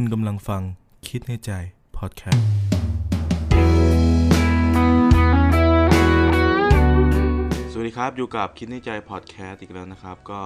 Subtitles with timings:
[0.00, 0.62] คุณกำลังฟัง
[1.08, 1.52] คิดในใจ
[1.96, 2.48] พอดแคสต์
[7.72, 10.40] สวัสดีครับอยู่กับคิดในใจพอดแคสต์อีกแล้วนะครับ ก็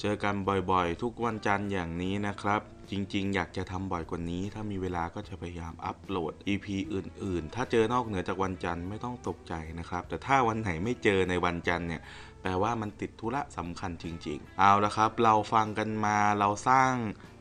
[0.00, 0.34] เจอกัน
[0.70, 12.02] บ่อยๆ ทุกวันจันทร์อย่างนี้นะครับ จริงๆ อยากจะทำบ่อยกว่านี้ ถ้ามีเวลาก็จะพยายามอัปโหลด EP อื่น ๆ ถ้าเจอนอกเหนือจากวันจันทร์ไม่ต้องตกใจนะครับ แต่ถ้าวันไหนไม่เจอในวันจันทร์เนี่ย
[12.40, 16.94] แปลว่ามันติดธุระสำคัญจริง ๆ เอาละครับ เราฟังกันมาเราสร้าง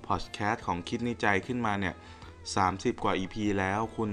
[0.09, 1.95] พอดแคสต์ของคิดในใจขึ้นมาเนี่ย
[2.47, 4.11] 30 กว่า EP แล้วคุณ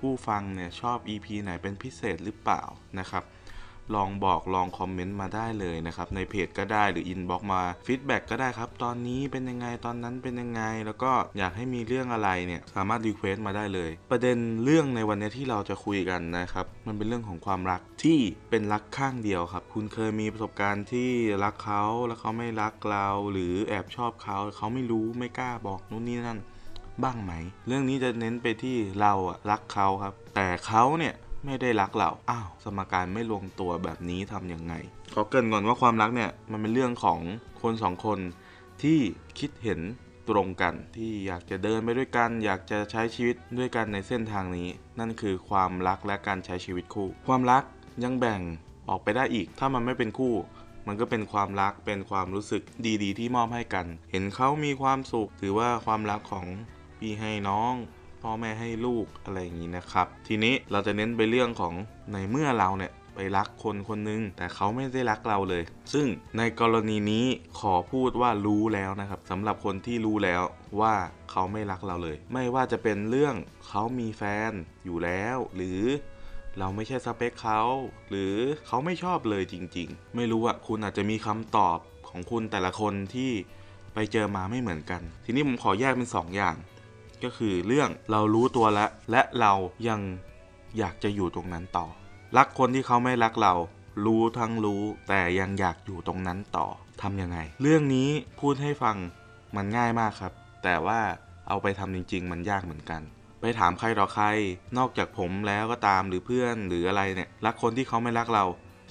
[0.00, 2.62] ผู้ฟังเนี่ยชอบ EP ไหนเป็นพิเศษหรือเปล่า
[2.98, 3.24] นะครับ
[3.94, 18.18] ลองบอกลองคอมเมนต์มาได้เลยนะครับ ในเพจก็ได้หรือ inbox มา feedback ก็ได้ครับ ตอนนี้เป็นยังไงตอนนั้นเป็นยังไง แล้วก็อยากให้มีเรื่องอะไรเนี่ยสามารถ request มาได้เลย ประเด็นเรื่องในวันนี้ที่เราจะคุยกันนะครับมันเป็นเรื่องของความรักที่
[18.50, 21.10] เป็นรักข้างเดียวครับ คุณเคยมีประสบการณ์ที่
[21.44, 26.40] รักเขาแล้วเขาไม่รักเราหรือแอบชอบเขาเขาไม่รู้ไม่กล้าบอกนู่นนี่นั่น
[27.02, 27.32] บ้างไหม
[27.66, 31.14] เรื่องนี้จะเน้นไปที่เราอะรักเขาครับ แต่เขาเนี่ย
[31.44, 34.74] ไม่ได้รักเรา อ้าว สมการไม่ลงตัวแบบนี้ทำยังไง
[35.14, 37.20] ขอเกรินก่อนว่าความรักเนี่ย มันเป็นเรื่องของ
[37.62, 38.18] คนสองคน
[38.82, 38.98] ที่
[39.38, 39.80] คิดเห็น
[40.28, 47.64] ตรงกันที่อยากจะเดินไปด้วยกัน อยากจะใช้ชีวิตด้วยกันในเส้นทางนี้ นั่นคือความรักและการใช้ชีวิตคู่ ความรัก
[48.04, 48.40] ยังแบ่ง
[48.88, 50.34] ออกไปได้อีก ถ้ามันไม่เป็นคู่
[50.86, 52.62] มันก็เป็นความรักเป็นความรู้สึก
[53.02, 56.46] ดีๆ ที่มอบให้กัน เห็นเขามีความสุข ถือว่าความรักของ
[56.98, 57.74] พี่ให้น้อง
[58.24, 61.74] พ่อแม่ให้ลูกอะไรอย่างนี้นะครับ ทีนี้เราจะเน้นไปเรื่องของ
[62.12, 66.06] ในเมื่อเราเนี่ยไปรักคนคนหนึง แต่เขาไม่ได้รักเราเลย ซึ่ง
[66.38, 67.26] ในกรณีนี้
[67.60, 70.42] ขอพูดว่ารู้แล้วนะครับสำหรับคนที่รู้แล้ว
[70.80, 70.94] ว่า
[71.30, 73.34] เขาไม่รักเราเลย ไม่ว่าจะเป็นเรื่อง
[73.68, 74.52] เขามีแฟน
[74.84, 75.82] อยู่แล้ว หรือ
[76.58, 77.60] เราไม่ใช่สเปคเขา
[78.10, 78.34] หรือ
[78.66, 83.30] เขาไม่ชอบเลยจริง ๆ ไม่รู้อะคุณอาจจะมีคำตอบของคุณแต่ละคนที่
[83.94, 86.56] ไปเจอมาไม่เหมือนกัน ทีนี้ผมขอแยกเป็นสองอย่าง
[87.24, 89.52] ก็คือเรื่องเรารู้ตัวแล้วและเรา
[89.88, 90.00] ยัง
[90.78, 91.86] อยากจะอยู่ตรงนั้นต่อ
[92.36, 93.54] รักคนที่เขาไม่รักเรา
[94.04, 96.66] รู้ทั้งรู้ แต่ยังอยากอยู่ตรงนั้นต่อ
[97.02, 98.08] ทำยังไง เรื่องนี้
[98.40, 98.96] พูดให้ฟัง
[99.56, 100.32] มันง่ายมากครับ
[100.64, 101.00] แต่ว่า
[101.48, 103.02] เอาไปทำจริง ๆ มันยากเหมือนกัน
[103.40, 104.26] ไปถามใครต่อใคร
[104.78, 108.44] นอกจากผมแล้วก็ตามหรือเพื่อนหรืออะไรเนี่ยรักคนที่เขาไม่รักเรา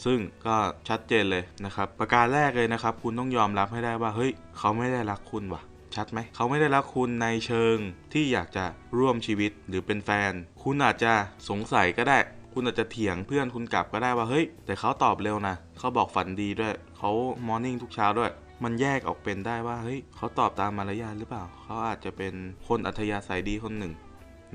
[0.05, 0.55] ซึ่งก็
[0.89, 5.61] ชัดเจนเลยนะครับ ประการแรกเลยนะครับ คุณต้องยอมรับให้ได้ว่าเฮ้ยเขาไม่ได้รักคุณว่ะ
[5.95, 7.77] ชัดไหมเขาไม่ได้รักคุณในเชิง
[8.13, 8.65] ที่อยากจะ
[8.97, 10.31] ร่วมชีวิตหรือเป็นแฟน
[10.63, 11.13] คุณอาจจะ
[11.49, 12.17] สงสัยก็ได้
[12.53, 17.11] คุณอาจจะเถียงเพื่อนคุณกลับก็ได้ว่าเฮ้ย แต่เขาตอบเร็วนะเขาบอกฝันดีด้วยเขา
[17.47, 18.31] มอร์นิ่งทุกเช้าด้วย
[18.63, 22.33] มันแยกออกเป็นได้ว่าเฮ้ยเขาตอบตามมารยาทหรือเปล่า เขาอาจจะเป็น
[22.67, 23.93] คนอัธยาศัยดีคนหนึ่ง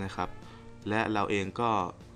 [0.02, 0.28] นะครับ
[0.88, 1.70] และเราเองก็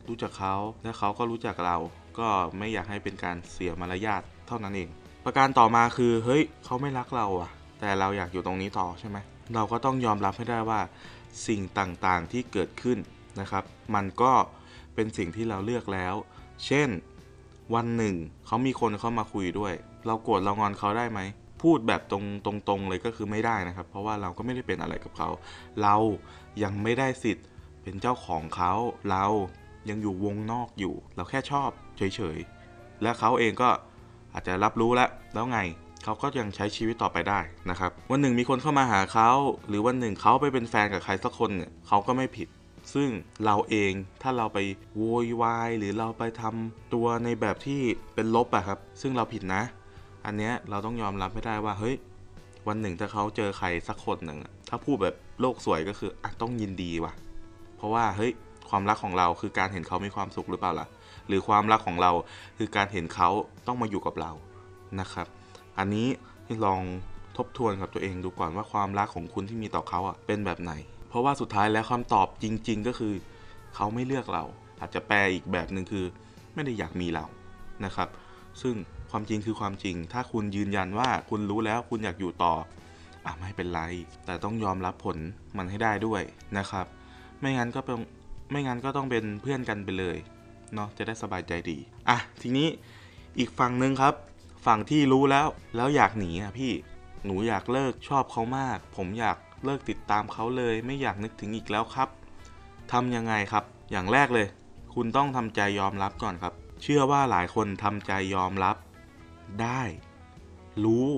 [0.08, 1.76] รู้จักเขาและเขาก็รู้จักเรา
[2.18, 2.28] ก็
[2.58, 4.88] ไม่อยากให้เป็นการเสียมารยาทเท่านั้นเอง
[5.24, 7.50] ประการต่อมาคือเฮ้ยเขาไม่รักเราอะ
[7.84, 9.18] แต่เราอยากอยู่ตรงนี้ต่อใช่ไหม
[9.54, 10.80] เราก็ต้องยอมรับให้ได้ว่า
[11.46, 12.98] สิ่งต่างๆที่เกิดขึ้น
[13.40, 14.32] นะครับ มันก็
[14.94, 16.14] เป็นสิ่งที่เราเลือกแล้ว
[16.66, 16.88] เช่น
[17.74, 18.14] วันหนึ่ง
[18.46, 19.72] เขามีคนเข้ามาคุยด้วย
[20.06, 21.20] เราโกรธเรางอนเขาได้ไหม
[21.62, 22.24] พูดแบบตรง
[22.68, 25.28] ตรงๆเลยก็คือไม่ได้นะครับ เพราะว่าเราก็ไม่ได้เป็นอะไรกับเขา
[25.82, 25.96] เรา
[26.62, 27.46] ยังไม่ได้สิทธิ์
[27.82, 28.72] เป็นเจ้าของเขา
[29.10, 29.24] เรา
[29.88, 32.02] ยังอยู่วงนอกอยู่ เราแค่ชอบเฉ
[32.36, 33.70] ยๆ และเขาเองก็
[34.32, 35.60] อาจจะรับรู้แล้ว แล้วไง
[36.04, 37.40] เขาก็ยังใช้ชีวิตต่อไปได้
[37.70, 39.30] นะครับ วันหนึ่งมีคนเข้ามาหาเขา
[39.68, 42.48] หรือวันหนึ่งเขาไปเป็นแฟนกับใครสักคนเนี่ยเขาก็ไม่ผิด
[42.94, 43.08] ซึ่ง
[43.44, 43.92] เราเอง
[44.22, 44.58] ถ้าเราไป
[44.96, 47.80] โวยวายหรือเราไปทำตัวในแบบที่
[48.14, 49.62] เป็นลบอะครับ ซึ่งเราผิดนะ
[50.26, 51.96] อันเนี้ยเราต้องยอมรับไม่ได้ว่าเฮ้ย
[52.68, 57.12] วันหนึ่งถ้าเขาเจอใครสักคนหนึ่งถ้าพูดแบบโลกสวยก็คืออะต้องยินดีว่ะ
[57.76, 58.32] เพราะว่าเฮ้ย
[58.70, 60.86] ความรักของเราคือการเห็นเขามีความสุขหรือเปล่าล่ะ
[61.28, 62.10] หรือความรักของเรา
[62.58, 63.28] คือการเห็นเขา
[63.66, 64.32] ต้องมาอยู่กับเรา
[65.00, 65.26] นะครับ
[65.78, 66.08] อันนี้
[66.46, 66.82] ให้ลอง
[67.36, 70.72] ทบทวนกับตัวเองดูก่อนว่าความรักของคุณที่มีต่อเขาอะเป็นแบบไหน
[71.08, 73.14] เพราะว่าสุดท้ายแล้วคำตอบจริง ๆ ก็คือ
[73.74, 74.44] เขาไม่เลือกเรา
[74.80, 76.04] อาจจะแปลอีกแบบหนึ่งคือ
[76.54, 77.26] ไม่ได้อยากมีเรา
[77.84, 78.08] นะครับ
[78.62, 78.74] ซึ่ง
[79.10, 82.54] ความจริงคือความจริง ถ้าคุณยืนยันว่าคุณรู้แล้วคุณอยากอยู่ต่อ
[83.26, 83.80] อะไม่เป็นไร
[84.24, 85.16] แต่ต้องยอมรับผล
[85.56, 86.22] มันให้ได้ด้วย
[86.58, 86.86] นะครับ
[87.40, 87.98] ไม่งั้นก็เป็น
[88.50, 90.16] ไม่งั้นก็ต้องเป็นเพื่อนกันไปเลย
[90.74, 92.68] เนาะจะได้สบายใจดี อะทีนี้
[93.38, 94.14] อีกฝั่งหนึ่งครับ
[94.66, 96.72] ฝั่งที่รู้แล้วแล้วอยากหนีอะพี่
[97.24, 102.08] หนูอยากเลิกชอบเขามาก ผมอยากเลิกติดตามเขาเลย ไม่อยากนึกถึงอีกแล้วครับ
[102.92, 104.46] ทำยังไงครับ อย่างแรกเลย
[104.94, 108.76] คุณต้องทำใจยอมรับก่อนครับ เชื่อว่าหลายคนทำใจยอมรับ
[109.62, 109.82] ได้
[110.84, 111.08] รู้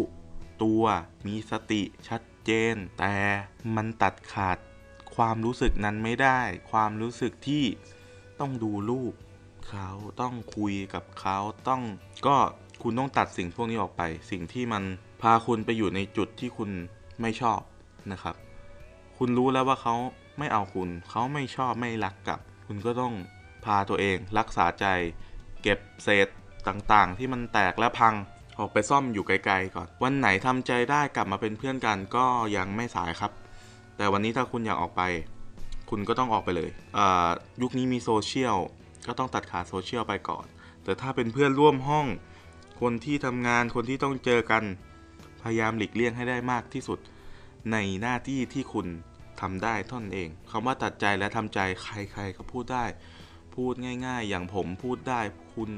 [0.62, 0.82] ตัว
[1.26, 3.14] มีสติชัดเจน แต่
[3.74, 4.58] มันตัดขาด
[5.14, 7.64] ความรู้สึกนั้นไม่ได้ ความรู้สึกที่
[8.40, 9.14] ต้องดูรูป
[9.68, 11.38] เขาต้องคุยกับเขา
[11.68, 11.82] ต้อง
[12.26, 12.36] ก็
[12.86, 14.82] คุณต้องตัดสิ่งพวกนี้ออกไป สิ่งที่มัน
[15.22, 16.70] พาคุณไปอยู่ในจุดที่คุณ
[17.20, 17.60] ไม่ชอบ
[18.12, 18.34] นะครับ
[19.18, 19.94] คุณรู้แล้วว่าเขา
[20.38, 23.14] ไม่เอาคุณ เขาไม่ชอบไม่รักกับ คุณก็ต้อง
[23.64, 24.86] พาตัวเองรักษาใจ
[25.62, 26.28] เก็บเศษ
[26.68, 28.14] ต่างๆ ที่มันแตกและพัง
[28.58, 32.26] ออกไปซ่อมอยู่ไกลๆก่อน วันไหนทำใจได้กลับมาเป็นเพื่อนกันก็
[32.56, 33.32] ยังไม่สายครับ
[33.96, 35.02] แต่วันนี้ถ้าคุณอยากออกไป
[35.90, 37.28] คุณก็ต้องออกไปเลยอา
[37.62, 38.56] ยุคนี้มีโซเชียล
[39.06, 40.46] ก็ต้องตัดขาดโซเชียลไปก่อน
[40.84, 42.06] แต่ถ้าเป็นเพื่อนร่วมห้อง
[42.80, 44.64] คนที่ทำงานคนที่ต้องเจอกัน
[45.42, 46.98] พยายามหลีกเลี่ยงให้ได้มากที่สุด
[47.72, 48.86] ในหน้าที่ที่คุณ
[49.40, 52.84] ทำได้ท่านเองคำว่าตัดใจและทำใจใครๆก็พูดได้
[53.54, 53.72] พูด
[54.06, 55.20] ง่าย ๆ อย่างผมพูดได้
[55.54, 55.70] คุณ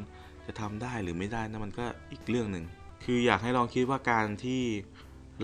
[0.47, 2.65] จะทำได้หรือไม่ได้นะมันก็อีกเรื่องหนึ่ง
[3.05, 4.63] คืออยากให้ลองคิดว่าการที่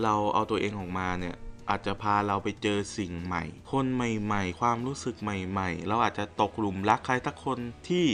[0.03, 1.35] เราเอาตัวเองออกมาเนี่ย
[1.69, 7.59] อาจจะพาเราไปเจอสิ่งใหม่ คนใหม่ ๆ ความรู้สึกใหม่ ๆ เราอาจจะตกหลุมรักใครสักคน
[7.89, 8.05] ที่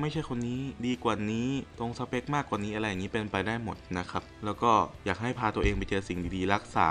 [0.00, 1.48] ไม่ใช่คนนี้ดีกว่านี้
[1.78, 4.70] ตรงสเปคมากกว่านี้อะไรอย่างนี้เป็นไปได้หมดนะครับ แล้วก็
[5.04, 6.90] อยากให้พาตัวเองไปเจอสิ่งดีๆ รักษา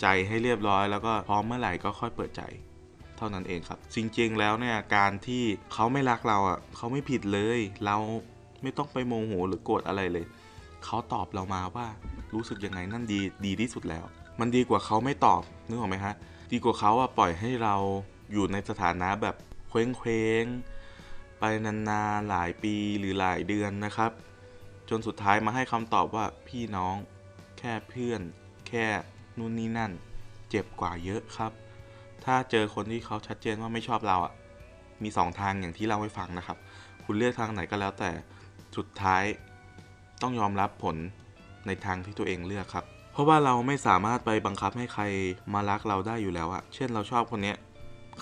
[0.00, 2.42] ใจให้เรียบร้อย แล้วก็พร้อมเมื่อไหร่ก็ค่อยเปิดใจ
[3.16, 5.42] เท่านั้นเองครับจริงๆแล้วเนี่ยการที่
[5.72, 7.96] เขาไม่รักเราอะเขาไม่ผิดเลย เรา
[8.62, 10.26] ไม่ต้องไปโมโหหรือโกรธอะไรเลย
[10.84, 11.86] เขาตอบเรามาว่า
[12.34, 14.04] รู้สึกยังไงนั่นดีดีที่สุดแล้ว
[14.40, 16.14] มันดีกว่าเขาไม่ตอบนึกออกไหมฮะ
[16.52, 17.74] ดีกว่าเขาอะปล่อยให้เรา
[18.32, 19.36] อยู่ในสถานะแบบ
[19.68, 20.44] เคว้งเคว้ง
[21.44, 24.10] ไปนานๆหลายปีหรือหลายเดือนนะครับ
[24.90, 26.96] จนสุดท้ายมาให้คำตอบว่าพี่น้อง
[27.58, 28.20] แค่เพื่อน
[28.68, 28.86] แค่
[29.38, 29.92] นู่นนี่นั่น
[30.50, 31.52] เจ็บกว่าเยอะครับ
[32.24, 34.32] ถ้าเจอคนที่เขาชัดเจนว่าไม่ชอบเราอะ
[35.02, 36.58] มีสองทางอย่างที่เล่าให้ฟังนะครับ
[37.04, 38.10] คุณเลือกทางไหนก็แล้วแต่
[38.76, 39.24] สุดท้าย
[40.22, 40.96] ต้องยอมรับผล
[41.66, 45.02] ในทางที่ตัวเองเลือกครับ เพราะว่าเราไม่สามารถไปบังคับให้ใคร
[45.54, 47.56] มารักเราได้อยู่แล้วอะเช่นเราชอบคนเนี้ย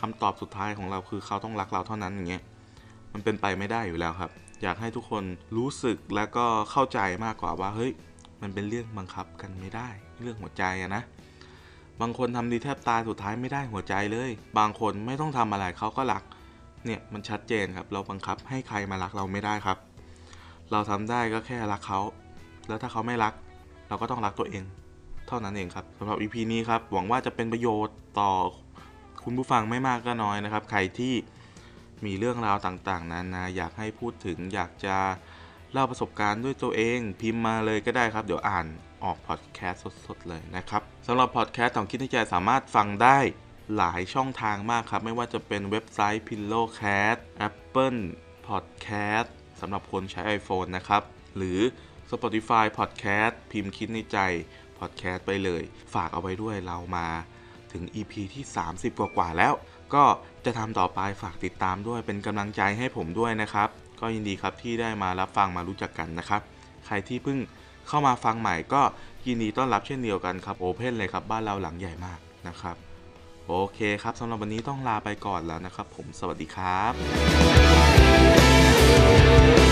[0.00, 2.44] คำตอบสุดท้ายของเราคือเขาต้องรักเราเท่านั้นอย่างเงี้ย
[3.12, 4.30] มันเป็นไปไม่ได้อยู่แล้วครับ
[4.62, 5.24] อยากให้ทุกคน
[5.56, 7.92] รู้สึกแล้วก็เข้าใจมากกว่าว่าเฮ้ย
[8.42, 9.88] มันเป็นเรื่องบังคับกันไม่ได้
[10.22, 11.02] เรื่องหัวใจอะนะ
[12.00, 16.22] บางคนทำดีแทบตายสุดท้ายไม่ได้หัวใจเลย บางคนไม่ต้องทำอะไรเขาก็รัก
[16.86, 19.78] เนี่ยมันชัดเจนครับ เราบังคับให้ใครมารักเราไม่ได้ครับ
[20.70, 22.00] เราทำได้ก็แค่รักเขา
[22.68, 23.34] แล้วถ้าเขาไม่รัก
[23.88, 24.64] เราก็ต้องรักตัวเอง
[25.28, 28.30] เท่านั้นเองครับสำหรับ EP นี้ครับ หวังว่าจะเป็นประโยชน์ต่อ
[29.24, 31.14] คุณผู้ฟังไม่มากก็น้อยนะครับ ใครที่
[32.06, 34.96] มีเรื่องราวต่างๆนานาอยากให้พูดถึงอยากจะ
[35.72, 38.66] เล่าประสบการณ์ด้วยตัวเอง พิมพ์มาเลยก็ได้ครับ เดี๋ยวอ่าน
[39.04, 43.18] ออกพอดแคสต์สดๆ เลยนะครับสำหรับพอดแคสต์ของคิดในใจสามารถฟังได้
[43.76, 47.16] หลายช่องทางมากครับ ไม่ว่าจะเป็นเว็บไซต์ Pillowcat
[47.48, 48.00] Apple
[48.48, 49.28] Podcast
[49.60, 51.02] สำหรับคนใช้ iPhone นะครับ
[51.36, 51.58] หรือ
[52.10, 54.18] Spotify Podcast พิมพ์คิดในใจ
[54.78, 55.62] Podcast ไปเลย
[55.94, 57.08] ฝากเอาไว้ด้วยเรามา
[57.72, 59.52] ถึง EP ที่ 30 กว่าๆแล้ว
[59.94, 60.04] ก็
[60.44, 63.68] จะทำต่อไปฝากติดตามด้วยเป็นกำลังใจให้ผมด้วยนะครับ
[64.00, 66.40] ก็ยินดีครับที่ได้มารับฟังมารู้จักกันนะครับ
[66.86, 67.38] ใครที่เพิ่ง
[67.88, 68.82] เข้ามาฟังใหม่ก็
[69.26, 72.18] ยินดีต้อนรับเช่นเดียวกันครับโอเพนเลยครับบ้านเราหลังใหญ่มาก
[72.48, 72.76] นะครับ
[73.46, 76.82] โอเคครับสำหรับวันนี้ต้องลาไปก่อนแล้วนะครับ ผมสวัสดีครั
[79.66, 79.69] บ